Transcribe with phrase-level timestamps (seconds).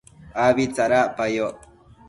[0.45, 1.57] abi tsadacpayoc